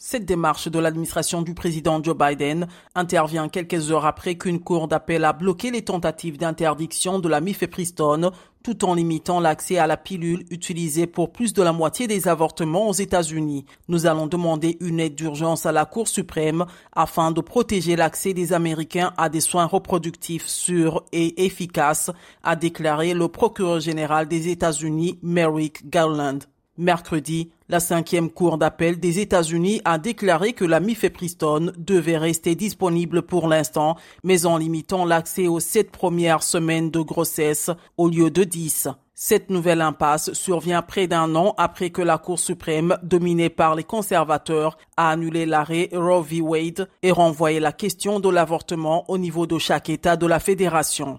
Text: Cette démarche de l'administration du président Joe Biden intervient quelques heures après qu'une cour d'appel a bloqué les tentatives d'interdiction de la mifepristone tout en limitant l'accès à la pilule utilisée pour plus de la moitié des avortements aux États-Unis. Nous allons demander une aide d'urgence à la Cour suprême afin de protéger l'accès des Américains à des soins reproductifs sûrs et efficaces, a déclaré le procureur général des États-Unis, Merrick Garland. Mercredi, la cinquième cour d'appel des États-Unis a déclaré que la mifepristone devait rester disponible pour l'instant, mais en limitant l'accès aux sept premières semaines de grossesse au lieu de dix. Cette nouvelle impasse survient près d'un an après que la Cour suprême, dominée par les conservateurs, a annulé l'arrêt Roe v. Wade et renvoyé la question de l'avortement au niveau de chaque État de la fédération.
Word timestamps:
Cette 0.00 0.24
démarche 0.24 0.68
de 0.68 0.78
l'administration 0.78 1.42
du 1.42 1.54
président 1.54 2.00
Joe 2.00 2.16
Biden 2.16 2.68
intervient 2.94 3.48
quelques 3.48 3.90
heures 3.90 4.06
après 4.06 4.36
qu'une 4.36 4.60
cour 4.60 4.86
d'appel 4.86 5.24
a 5.24 5.32
bloqué 5.32 5.72
les 5.72 5.82
tentatives 5.82 6.38
d'interdiction 6.38 7.18
de 7.18 7.28
la 7.28 7.40
mifepristone 7.40 8.30
tout 8.62 8.84
en 8.84 8.94
limitant 8.94 9.40
l'accès 9.40 9.76
à 9.76 9.88
la 9.88 9.96
pilule 9.96 10.46
utilisée 10.50 11.08
pour 11.08 11.32
plus 11.32 11.52
de 11.52 11.64
la 11.64 11.72
moitié 11.72 12.06
des 12.06 12.28
avortements 12.28 12.88
aux 12.88 12.92
États-Unis. 12.92 13.64
Nous 13.88 14.06
allons 14.06 14.28
demander 14.28 14.76
une 14.80 15.00
aide 15.00 15.16
d'urgence 15.16 15.66
à 15.66 15.72
la 15.72 15.84
Cour 15.84 16.06
suprême 16.06 16.64
afin 16.92 17.32
de 17.32 17.40
protéger 17.40 17.96
l'accès 17.96 18.34
des 18.34 18.52
Américains 18.52 19.12
à 19.16 19.28
des 19.28 19.40
soins 19.40 19.66
reproductifs 19.66 20.46
sûrs 20.46 21.02
et 21.10 21.44
efficaces, 21.44 22.12
a 22.44 22.54
déclaré 22.54 23.14
le 23.14 23.26
procureur 23.26 23.80
général 23.80 24.28
des 24.28 24.48
États-Unis, 24.48 25.18
Merrick 25.22 25.90
Garland. 25.90 26.38
Mercredi, 26.78 27.50
la 27.68 27.80
cinquième 27.80 28.30
cour 28.30 28.56
d'appel 28.56 29.00
des 29.00 29.18
États-Unis 29.18 29.80
a 29.84 29.98
déclaré 29.98 30.52
que 30.52 30.64
la 30.64 30.78
mifepristone 30.78 31.72
devait 31.76 32.16
rester 32.16 32.54
disponible 32.54 33.22
pour 33.22 33.48
l'instant, 33.48 33.96
mais 34.22 34.46
en 34.46 34.56
limitant 34.56 35.04
l'accès 35.04 35.48
aux 35.48 35.58
sept 35.58 35.90
premières 35.90 36.44
semaines 36.44 36.92
de 36.92 37.00
grossesse 37.00 37.70
au 37.96 38.08
lieu 38.08 38.30
de 38.30 38.44
dix. 38.44 38.88
Cette 39.20 39.50
nouvelle 39.50 39.80
impasse 39.80 40.32
survient 40.34 40.82
près 40.82 41.08
d'un 41.08 41.34
an 41.34 41.52
après 41.58 41.90
que 41.90 42.02
la 42.02 42.18
Cour 42.18 42.38
suprême, 42.38 42.96
dominée 43.02 43.50
par 43.50 43.74
les 43.74 43.82
conservateurs, 43.82 44.78
a 44.96 45.10
annulé 45.10 45.44
l'arrêt 45.46 45.88
Roe 45.92 46.22
v. 46.22 46.40
Wade 46.40 46.88
et 47.02 47.10
renvoyé 47.10 47.58
la 47.58 47.72
question 47.72 48.20
de 48.20 48.28
l'avortement 48.28 49.04
au 49.10 49.18
niveau 49.18 49.48
de 49.48 49.58
chaque 49.58 49.90
État 49.90 50.16
de 50.16 50.28
la 50.28 50.38
fédération. 50.38 51.06